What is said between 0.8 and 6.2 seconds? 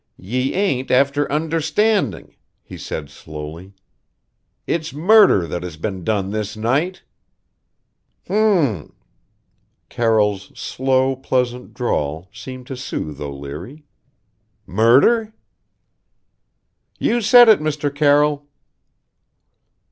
after understanding" he said slowly. "It's murder that has been